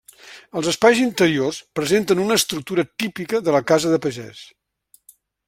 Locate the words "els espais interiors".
0.61-1.59